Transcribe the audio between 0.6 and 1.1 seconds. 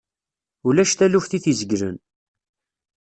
Ulac